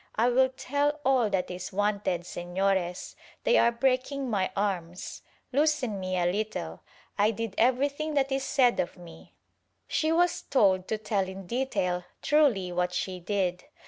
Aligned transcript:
—I 0.15 0.29
will 0.29 0.49
tell 0.57 0.99
all 1.05 1.29
that 1.29 1.51
is 1.51 1.71
wanted, 1.71 2.21
Sefiores— 2.21 3.13
they 3.43 3.55
are 3.59 3.71
breaking 3.71 4.31
my 4.31 4.49
arms— 4.55 5.21
loosen 5.53 5.99
me 5.99 6.17
a 6.17 6.25
little— 6.25 6.81
I 7.19 7.29
did 7.29 7.53
everything 7.55 8.15
that 8.15 8.31
is 8.31 8.41
said 8.43 8.79
of 8.79 8.97
me." 8.97 9.35
She 9.87 10.11
was 10.11 10.41
told 10.41 10.87
to 10.87 10.97
tell 10.97 11.27
in 11.27 11.45
detail 11.45 12.05
truly 12.23 12.71
what 12.71 12.93
she 12.95 13.19
did. 13.19 13.65